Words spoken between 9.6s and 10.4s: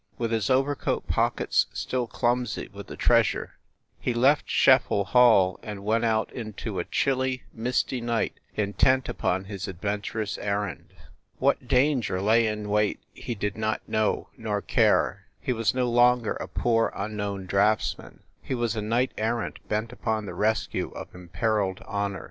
adventurous